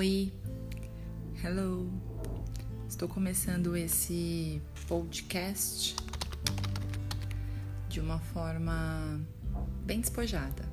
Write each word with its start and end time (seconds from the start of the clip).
Oi, 0.00 0.32
hello. 1.42 1.90
Estou 2.88 3.08
começando 3.08 3.76
esse 3.76 4.62
podcast 4.86 5.96
de 7.88 7.98
uma 7.98 8.20
forma 8.20 9.20
bem 9.84 10.00
despojada. 10.00 10.64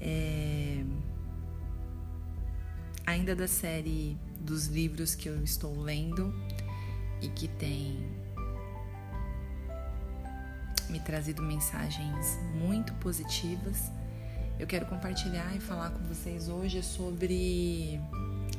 É... 0.00 0.82
Ainda 3.04 3.36
da 3.36 3.46
série 3.46 4.16
dos 4.40 4.68
livros 4.68 5.14
que 5.14 5.28
eu 5.28 5.44
estou 5.44 5.78
lendo 5.78 6.32
e 7.20 7.28
que 7.28 7.48
tem 7.48 7.98
me 10.88 11.00
trazido 11.00 11.42
mensagens 11.42 12.38
muito 12.54 12.94
positivas 12.94 13.90
eu 14.58 14.66
quero 14.66 14.86
compartilhar 14.86 15.54
e 15.54 15.60
falar 15.60 15.90
com 15.90 16.02
vocês 16.04 16.48
hoje 16.48 16.82
sobre 16.82 18.00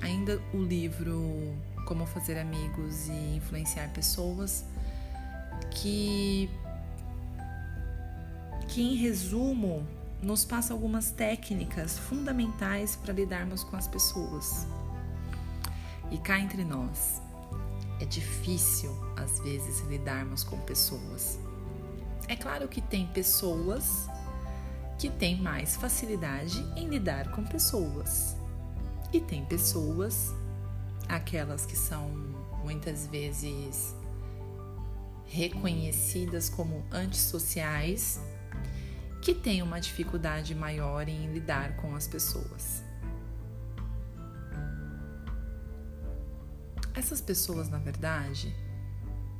ainda 0.00 0.40
o 0.54 0.62
livro 0.62 1.56
Como 1.86 2.06
Fazer 2.06 2.38
Amigos 2.38 3.08
e 3.08 3.36
Influenciar 3.36 3.88
Pessoas, 3.92 4.64
que, 5.72 6.48
que 8.68 8.80
em 8.80 8.94
resumo 8.94 9.84
nos 10.22 10.44
passa 10.44 10.72
algumas 10.72 11.10
técnicas 11.10 11.98
fundamentais 11.98 12.94
para 12.94 13.12
lidarmos 13.12 13.64
com 13.64 13.76
as 13.76 13.88
pessoas. 13.88 14.68
E 16.12 16.18
cá 16.18 16.38
entre 16.38 16.64
nós, 16.64 17.20
é 18.00 18.04
difícil 18.04 18.96
às 19.16 19.40
vezes 19.40 19.80
lidarmos 19.88 20.44
com 20.44 20.58
pessoas. 20.60 21.40
É 22.28 22.36
claro 22.36 22.68
que 22.68 22.80
tem 22.80 23.06
pessoas 23.08 24.08
que 24.98 25.08
tem 25.08 25.40
mais 25.40 25.76
facilidade 25.76 26.60
em 26.76 26.88
lidar 26.88 27.30
com 27.30 27.44
pessoas. 27.44 28.36
E 29.12 29.20
tem 29.20 29.44
pessoas, 29.44 30.34
aquelas 31.08 31.64
que 31.64 31.76
são 31.76 32.10
muitas 32.64 33.06
vezes 33.06 33.94
reconhecidas 35.24 36.48
como 36.48 36.84
antissociais, 36.90 38.20
que 39.22 39.34
têm 39.34 39.62
uma 39.62 39.80
dificuldade 39.80 40.54
maior 40.54 41.08
em 41.08 41.32
lidar 41.32 41.76
com 41.76 41.94
as 41.94 42.08
pessoas. 42.08 42.82
Essas 46.94 47.20
pessoas, 47.20 47.68
na 47.68 47.78
verdade, 47.78 48.54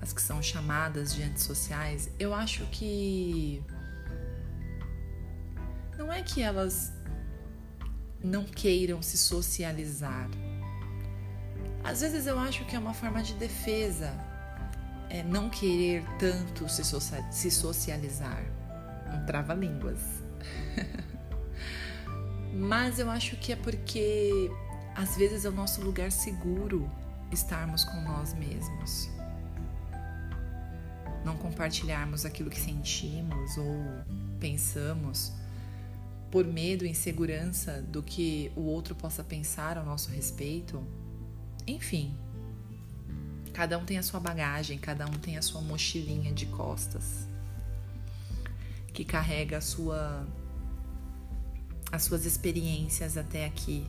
as 0.00 0.12
que 0.12 0.22
são 0.22 0.42
chamadas 0.42 1.14
de 1.14 1.22
antissociais, 1.22 2.10
eu 2.18 2.32
acho 2.32 2.64
que 2.66 3.62
é 6.12 6.22
que 6.22 6.42
elas 6.42 6.92
não 8.22 8.44
queiram 8.44 9.02
se 9.02 9.18
socializar. 9.18 10.28
Às 11.82 12.00
vezes 12.00 12.26
eu 12.26 12.38
acho 12.38 12.64
que 12.64 12.76
é 12.76 12.78
uma 12.78 12.94
forma 12.94 13.22
de 13.22 13.34
defesa, 13.34 14.12
é 15.10 15.22
não 15.22 15.50
querer 15.50 16.04
tanto 16.18 16.68
se, 16.68 16.82
se 17.30 17.50
socializar. 17.50 18.42
Um 19.12 19.26
trava-línguas. 19.26 19.98
Mas 22.54 22.98
eu 22.98 23.10
acho 23.10 23.36
que 23.36 23.52
é 23.52 23.56
porque 23.56 24.50
às 24.94 25.16
vezes 25.16 25.44
é 25.44 25.48
o 25.48 25.52
nosso 25.52 25.80
lugar 25.82 26.12
seguro 26.12 26.88
estarmos 27.30 27.84
com 27.84 28.00
nós 28.02 28.34
mesmos. 28.34 29.10
Não 31.24 31.36
compartilharmos 31.36 32.24
aquilo 32.24 32.50
que 32.50 32.60
sentimos 32.60 33.56
ou 33.56 33.76
pensamos 34.38 35.32
por 36.32 36.46
medo, 36.46 36.86
insegurança 36.86 37.82
do 37.82 38.02
que 38.02 38.50
o 38.56 38.62
outro 38.62 38.94
possa 38.94 39.22
pensar 39.22 39.76
ao 39.76 39.84
nosso 39.84 40.10
respeito. 40.10 40.82
Enfim, 41.66 42.16
cada 43.52 43.76
um 43.76 43.84
tem 43.84 43.98
a 43.98 44.02
sua 44.02 44.18
bagagem, 44.18 44.78
cada 44.78 45.06
um 45.06 45.12
tem 45.12 45.36
a 45.36 45.42
sua 45.42 45.60
mochilinha 45.60 46.32
de 46.32 46.46
costas 46.46 47.28
que 48.94 49.04
carrega 49.04 49.58
a 49.58 49.60
sua 49.60 50.26
as 51.92 52.04
suas 52.04 52.24
experiências 52.24 53.18
até 53.18 53.44
aqui. 53.44 53.86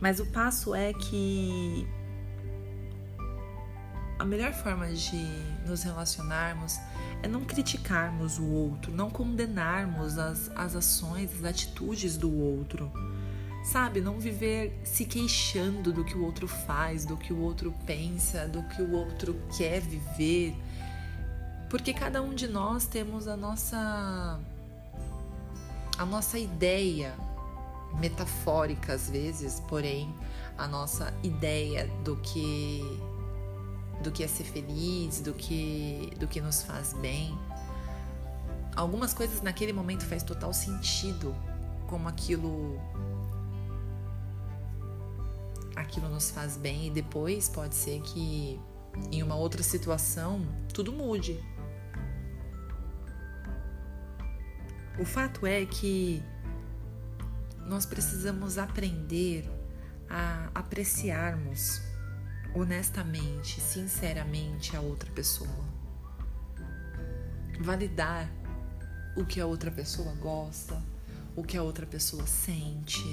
Mas 0.00 0.18
o 0.18 0.24
passo 0.24 0.74
é 0.74 0.94
que 0.94 1.86
a 4.20 4.24
melhor 4.24 4.52
forma 4.52 4.86
de 4.86 5.16
nos 5.66 5.82
relacionarmos 5.82 6.78
é 7.22 7.26
não 7.26 7.42
criticarmos 7.42 8.38
o 8.38 8.44
outro, 8.44 8.92
não 8.92 9.08
condenarmos 9.08 10.18
as, 10.18 10.50
as 10.54 10.76
ações, 10.76 11.34
as 11.36 11.44
atitudes 11.44 12.18
do 12.18 12.30
outro. 12.30 12.92
Sabe, 13.64 14.02
não 14.02 14.20
viver 14.20 14.78
se 14.84 15.06
queixando 15.06 15.90
do 15.90 16.04
que 16.04 16.18
o 16.18 16.22
outro 16.22 16.46
faz, 16.46 17.06
do 17.06 17.16
que 17.16 17.32
o 17.32 17.40
outro 17.40 17.74
pensa, 17.86 18.46
do 18.46 18.62
que 18.64 18.82
o 18.82 18.92
outro 18.92 19.40
quer 19.56 19.80
viver. 19.80 20.54
Porque 21.70 21.94
cada 21.94 22.20
um 22.20 22.34
de 22.34 22.46
nós 22.46 22.86
temos 22.86 23.26
a 23.26 23.38
nossa 23.38 24.38
a 25.96 26.04
nossa 26.04 26.38
ideia 26.38 27.14
metafórica 27.98 28.92
às 28.92 29.08
vezes, 29.08 29.60
porém 29.60 30.14
a 30.58 30.68
nossa 30.68 31.10
ideia 31.22 31.86
do 32.04 32.16
que 32.16 32.82
do 34.02 34.10
que 34.10 34.22
é 34.24 34.28
ser 34.28 34.44
feliz, 34.44 35.20
do 35.20 35.34
que, 35.34 36.12
do 36.18 36.26
que 36.26 36.40
nos 36.40 36.62
faz 36.62 36.92
bem. 36.94 37.38
Algumas 38.74 39.12
coisas 39.12 39.42
naquele 39.42 39.72
momento 39.72 40.04
faz 40.04 40.22
total 40.22 40.52
sentido, 40.52 41.34
como 41.86 42.08
aquilo 42.08 42.78
aquilo 45.76 46.08
nos 46.08 46.30
faz 46.30 46.56
bem 46.56 46.88
e 46.88 46.90
depois 46.90 47.48
pode 47.48 47.74
ser 47.74 48.00
que 48.02 48.60
em 49.10 49.22
uma 49.22 49.34
outra 49.34 49.62
situação 49.62 50.46
tudo 50.72 50.92
mude. 50.92 51.42
O 54.98 55.04
fato 55.04 55.46
é 55.46 55.64
que 55.64 56.22
nós 57.66 57.86
precisamos 57.86 58.58
aprender 58.58 59.50
a 60.08 60.50
apreciarmos 60.54 61.80
honestamente, 62.54 63.60
sinceramente 63.60 64.76
a 64.76 64.80
outra 64.80 65.10
pessoa. 65.10 65.48
Validar 67.60 68.28
o 69.16 69.24
que 69.24 69.40
a 69.40 69.46
outra 69.46 69.70
pessoa 69.70 70.12
gosta, 70.14 70.82
o 71.36 71.42
que 71.42 71.56
a 71.56 71.62
outra 71.62 71.86
pessoa 71.86 72.26
sente, 72.26 73.04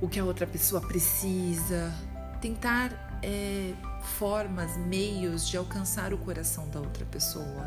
o 0.00 0.08
que 0.08 0.18
a 0.18 0.24
outra 0.24 0.46
pessoa 0.46 0.80
precisa. 0.80 1.92
Tentar 2.40 3.18
é, 3.22 3.74
formas, 4.18 4.76
meios 4.76 5.48
de 5.48 5.56
alcançar 5.56 6.12
o 6.12 6.18
coração 6.18 6.68
da 6.68 6.78
outra 6.78 7.04
pessoa. 7.06 7.64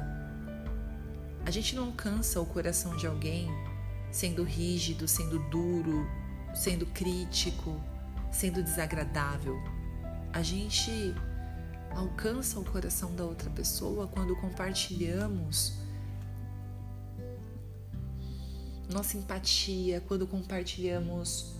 A 1.45 1.51
gente 1.51 1.75
não 1.75 1.85
alcança 1.85 2.39
o 2.39 2.45
coração 2.45 2.95
de 2.95 3.07
alguém 3.07 3.49
sendo 4.11 4.43
rígido, 4.43 5.07
sendo 5.07 5.39
duro, 5.49 6.07
sendo 6.53 6.85
crítico, 6.87 7.81
sendo 8.31 8.61
desagradável 8.61 9.76
a 10.37 10.43
gente 10.43 11.15
alcança 11.89 12.59
o 12.59 12.63
coração 12.63 13.11
da 13.15 13.25
outra 13.25 13.49
pessoa 13.49 14.07
quando 14.07 14.35
compartilhamos 14.35 15.73
nossa 18.87 19.17
empatia, 19.17 19.99
quando 20.07 20.27
compartilhamos 20.27 21.55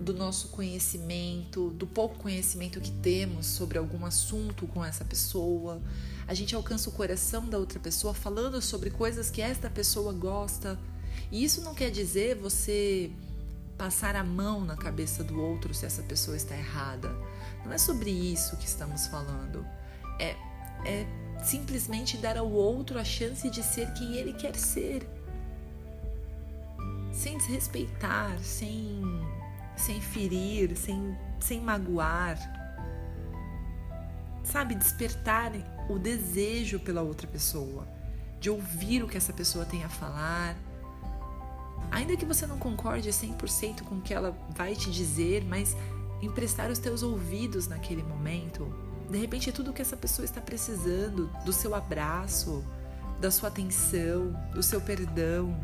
do 0.00 0.14
nosso 0.14 0.48
conhecimento, 0.48 1.68
do 1.72 1.86
pouco 1.86 2.18
conhecimento 2.18 2.80
que 2.80 2.90
temos 2.90 3.44
sobre 3.44 3.76
algum 3.76 4.06
assunto 4.06 4.66
com 4.66 4.82
essa 4.82 5.04
pessoa. 5.04 5.82
A 6.26 6.32
gente 6.32 6.54
alcança 6.54 6.88
o 6.88 6.92
coração 6.92 7.46
da 7.50 7.58
outra 7.58 7.78
pessoa 7.78 8.14
falando 8.14 8.62
sobre 8.62 8.88
coisas 8.88 9.30
que 9.30 9.42
esta 9.42 9.68
pessoa 9.68 10.10
gosta. 10.10 10.80
E 11.30 11.44
isso 11.44 11.60
não 11.60 11.74
quer 11.74 11.90
dizer 11.90 12.34
você 12.34 13.12
passar 13.76 14.16
a 14.16 14.24
mão 14.24 14.64
na 14.64 14.76
cabeça 14.76 15.22
do 15.24 15.40
outro 15.40 15.74
se 15.74 15.84
essa 15.84 16.02
pessoa 16.02 16.36
está 16.36 16.56
errada. 16.56 17.14
Não 17.64 17.72
é 17.72 17.78
sobre 17.78 18.10
isso 18.10 18.56
que 18.56 18.66
estamos 18.66 19.06
falando. 19.06 19.66
É, 20.18 20.36
é 20.84 21.06
simplesmente 21.42 22.16
dar 22.16 22.36
ao 22.36 22.50
outro 22.50 22.98
a 22.98 23.04
chance 23.04 23.48
de 23.50 23.62
ser 23.62 23.92
quem 23.94 24.14
ele 24.16 24.32
quer 24.32 24.54
ser. 24.54 25.08
Sem 27.12 27.36
desrespeitar, 27.38 28.38
sem, 28.40 29.02
sem 29.76 30.00
ferir, 30.00 30.76
sem, 30.76 31.16
sem 31.40 31.60
magoar. 31.60 32.38
Sabe, 34.42 34.74
despertar 34.74 35.52
o 35.88 35.98
desejo 35.98 36.78
pela 36.78 37.02
outra 37.02 37.26
pessoa, 37.26 37.86
de 38.40 38.50
ouvir 38.50 39.02
o 39.02 39.08
que 39.08 39.16
essa 39.16 39.32
pessoa 39.32 39.64
tem 39.64 39.84
a 39.84 39.88
falar 39.88 40.54
Ainda 42.04 42.18
que 42.18 42.26
você 42.26 42.46
não 42.46 42.58
concorde 42.58 43.08
100% 43.08 43.80
com 43.84 43.94
o 43.94 44.00
que 44.02 44.12
ela 44.12 44.36
vai 44.50 44.76
te 44.76 44.90
dizer, 44.90 45.42
mas 45.42 45.74
emprestar 46.20 46.70
os 46.70 46.78
teus 46.78 47.02
ouvidos 47.02 47.66
naquele 47.66 48.02
momento, 48.02 48.70
de 49.08 49.16
repente 49.16 49.48
é 49.48 49.52
tudo 49.52 49.72
que 49.72 49.80
essa 49.80 49.96
pessoa 49.96 50.22
está 50.22 50.38
precisando, 50.38 51.30
do 51.46 51.52
seu 51.52 51.74
abraço, 51.74 52.62
da 53.18 53.30
sua 53.30 53.48
atenção, 53.48 54.32
do 54.52 54.62
seu 54.62 54.82
perdão. 54.82 55.58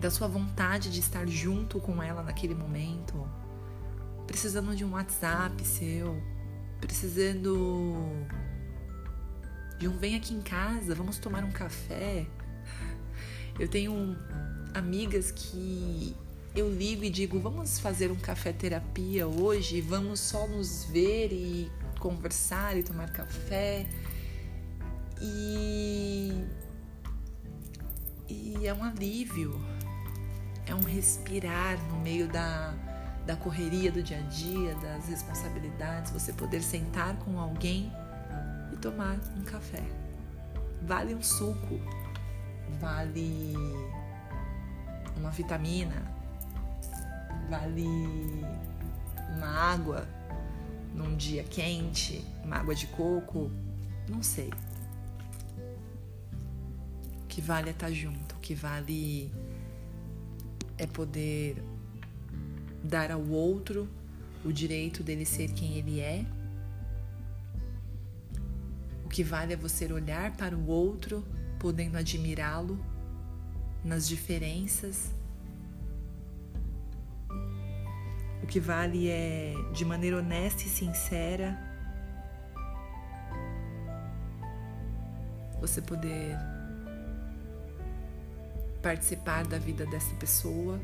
da 0.00 0.10
sua 0.10 0.26
vontade 0.26 0.90
de 0.90 1.00
estar 1.00 1.28
junto 1.28 1.78
com 1.78 2.02
ela 2.02 2.22
naquele 2.22 2.54
momento, 2.54 3.28
precisando 4.26 4.74
de 4.74 4.86
um 4.86 4.92
WhatsApp 4.92 5.62
seu, 5.66 6.16
precisando 6.80 8.26
de 9.78 9.86
um 9.86 9.98
vem 9.98 10.16
aqui 10.16 10.32
em 10.32 10.40
casa, 10.40 10.94
vamos 10.94 11.18
tomar 11.18 11.44
um 11.44 11.52
café. 11.52 12.26
Eu 13.58 13.68
tenho 13.68 14.16
amigas 14.74 15.30
que 15.30 16.14
eu 16.54 16.70
ligo 16.70 17.04
e 17.04 17.10
digo, 17.10 17.38
vamos 17.38 17.78
fazer 17.78 18.10
um 18.10 18.16
café 18.16 18.52
terapia 18.52 19.26
hoje, 19.26 19.80
vamos 19.80 20.20
só 20.20 20.46
nos 20.46 20.84
ver 20.84 21.32
e 21.32 21.70
conversar 21.98 22.76
e 22.76 22.82
tomar 22.82 23.10
café. 23.10 23.86
E, 25.20 26.44
e 28.28 28.66
é 28.66 28.74
um 28.74 28.84
alívio, 28.84 29.58
é 30.66 30.74
um 30.74 30.82
respirar 30.82 31.78
no 31.88 31.98
meio 32.00 32.28
da, 32.28 32.74
da 33.26 33.36
correria 33.36 33.90
do 33.90 34.02
dia 34.02 34.18
a 34.18 34.22
dia, 34.22 34.74
das 34.76 35.08
responsabilidades, 35.08 36.12
você 36.12 36.32
poder 36.32 36.62
sentar 36.62 37.16
com 37.18 37.38
alguém 37.38 37.90
e 38.72 38.76
tomar 38.76 39.18
um 39.36 39.42
café. 39.42 39.82
Vale 40.82 41.14
um 41.14 41.22
suco, 41.22 41.80
vale 42.80 43.54
uma 45.16 45.30
vitamina, 45.30 46.02
vale 47.48 47.86
uma 49.36 49.46
água 49.46 50.06
num 50.94 51.16
dia 51.16 51.44
quente, 51.44 52.24
uma 52.44 52.56
água 52.56 52.74
de 52.74 52.86
coco, 52.88 53.50
não 54.08 54.22
sei. 54.22 54.50
O 57.22 57.26
que 57.28 57.40
vale 57.40 57.68
é 57.68 57.72
estar 57.72 57.92
junto, 57.92 58.34
o 58.34 58.38
que 58.38 58.54
vale 58.54 59.30
é 60.78 60.86
poder 60.86 61.62
dar 62.82 63.10
ao 63.10 63.22
outro 63.22 63.88
o 64.44 64.52
direito 64.52 65.02
dele 65.02 65.24
ser 65.24 65.50
quem 65.52 65.76
ele 65.76 66.00
é. 66.00 66.24
O 69.04 69.08
que 69.08 69.22
vale 69.22 69.52
é 69.52 69.56
você 69.56 69.90
olhar 69.92 70.36
para 70.36 70.56
o 70.56 70.66
outro, 70.66 71.24
podendo 71.58 71.96
admirá-lo 71.96 72.78
nas 73.84 74.06
diferenças. 74.06 75.10
O 78.42 78.46
que 78.46 78.60
vale 78.60 79.08
é, 79.08 79.54
de 79.72 79.84
maneira 79.84 80.18
honesta 80.18 80.62
e 80.62 80.68
sincera, 80.68 81.58
você 85.60 85.80
poder 85.80 86.36
participar 88.82 89.44
da 89.46 89.58
vida 89.58 89.84
dessa 89.86 90.14
pessoa. 90.14 90.80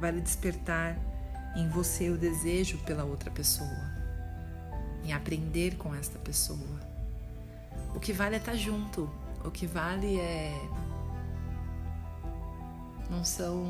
Vale 0.00 0.20
despertar 0.20 0.96
em 1.56 1.68
você 1.68 2.08
o 2.08 2.16
desejo 2.16 2.78
pela 2.84 3.04
outra 3.04 3.30
pessoa, 3.30 3.92
em 5.04 5.12
aprender 5.12 5.76
com 5.76 5.94
esta 5.94 6.18
pessoa. 6.18 6.97
O 7.98 8.00
que 8.00 8.12
vale 8.12 8.36
é 8.36 8.38
estar 8.38 8.54
junto, 8.54 9.10
o 9.44 9.50
que 9.50 9.66
vale 9.66 10.20
é. 10.20 10.52
Não 13.10 13.24
são 13.24 13.66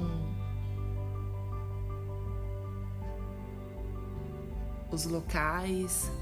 os 4.90 5.06
locais, 5.06 6.12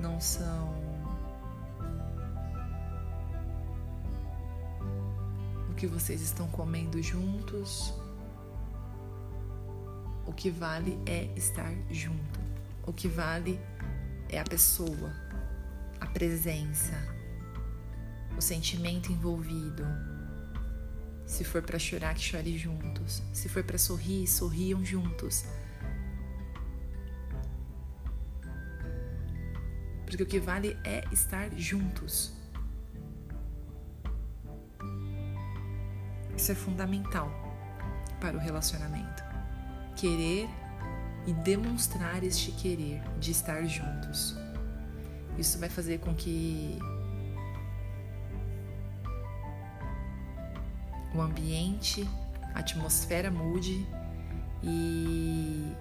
não 0.00 0.20
são 0.20 0.74
o 5.70 5.74
que 5.76 5.86
vocês 5.86 6.20
estão 6.20 6.48
comendo 6.48 7.00
juntos. 7.00 7.94
O 10.26 10.32
que 10.32 10.50
vale 10.50 11.00
é 11.06 11.26
estar 11.36 11.72
junto. 11.88 12.40
O 12.84 12.92
que 12.92 13.06
vale 13.06 13.60
é 14.28 14.40
a 14.40 14.44
pessoa, 14.44 15.14
presença 16.16 16.94
o 18.38 18.40
sentimento 18.40 19.12
envolvido. 19.12 19.84
Se 21.26 21.44
for 21.44 21.60
para 21.60 21.78
chorar, 21.78 22.14
que 22.14 22.22
chore 22.22 22.56
juntos. 22.56 23.22
Se 23.34 23.50
for 23.50 23.62
para 23.62 23.76
sorrir, 23.76 24.26
sorriam 24.26 24.82
juntos. 24.82 25.44
Porque 30.06 30.22
o 30.22 30.26
que 30.26 30.40
vale 30.40 30.78
é 30.84 31.04
estar 31.12 31.50
juntos. 31.54 32.32
Isso 36.34 36.50
é 36.50 36.54
fundamental 36.54 37.28
para 38.22 38.38
o 38.38 38.40
relacionamento. 38.40 39.22
Querer 39.94 40.48
e 41.26 41.34
demonstrar 41.34 42.24
este 42.24 42.52
querer 42.52 43.02
de 43.18 43.32
estar 43.32 43.62
juntos. 43.66 44.45
Isso 45.38 45.58
vai 45.58 45.68
fazer 45.68 45.98
com 45.98 46.14
que 46.14 46.78
o 51.14 51.20
ambiente, 51.20 52.08
a 52.54 52.60
atmosfera 52.60 53.30
mude 53.30 53.86
e, 54.62 55.72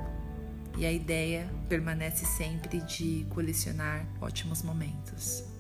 e 0.78 0.86
a 0.86 0.92
ideia 0.92 1.50
permanece 1.70 2.26
sempre 2.26 2.82
de 2.82 3.26
colecionar 3.30 4.06
ótimos 4.22 4.62
momentos. 4.62 5.55